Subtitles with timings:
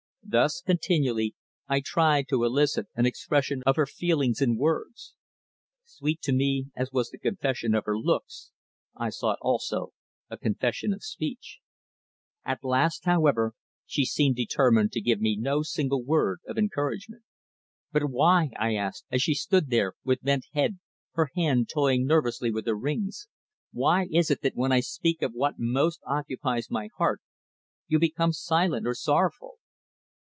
[0.23, 1.35] Thus, continually,
[1.67, 5.13] I tried to elicit an expression of her feelings in words.
[5.83, 8.51] Sweet to me as was the confession of her looks,
[8.95, 9.91] I sought also
[10.29, 11.59] a confession of speech.
[12.45, 13.01] Alas!
[13.03, 17.23] however, she seemed determined to give me no single word of encouragement.
[17.91, 20.79] "But why," I asked, as she stood there with bent head,
[21.13, 23.27] her hand toying nervously with her rings,
[23.73, 27.21] "why is it that when I speak of what most occupies my heart
[27.89, 29.57] you become silent or sorrowful?"